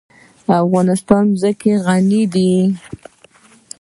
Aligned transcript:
افغانستان 0.63 1.23
په 1.31 1.35
ځمکه 1.41 1.71
غني 1.85 2.23
دی. 2.33 2.51